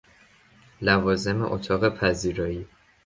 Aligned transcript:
لوازم 0.81 1.41
اتاق 1.41 1.89
پذیرایی: 1.89 2.67